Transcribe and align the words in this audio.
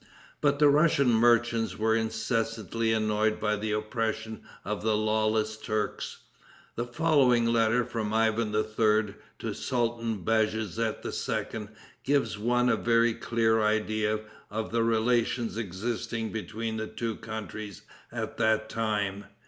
But 0.41 0.57
the 0.57 0.67
Russian 0.67 1.13
merchants 1.13 1.77
were 1.77 1.95
incessantly 1.95 2.91
annoyed 2.91 3.39
by 3.39 3.55
the 3.55 3.71
oppression 3.73 4.41
of 4.65 4.81
the 4.81 4.97
lawless 4.97 5.55
Turks. 5.57 6.23
The 6.75 6.87
following 6.87 7.45
letter 7.45 7.85
from 7.85 8.11
Ivan 8.11 8.47
III. 8.51 8.63
to 8.79 9.15
the 9.41 9.53
Sultan 9.53 10.23
Bajazet 10.25 11.05
II., 11.05 11.67
gives 12.03 12.35
one 12.39 12.69
a 12.69 12.77
very 12.77 13.13
clear 13.13 13.61
idea 13.61 14.21
of 14.49 14.71
the 14.71 14.81
relations 14.81 15.55
existing 15.55 16.31
between 16.31 16.77
the 16.77 16.87
two 16.87 17.17
countries 17.17 17.83
at 18.11 18.37
that 18.37 18.69
time. 18.69 19.25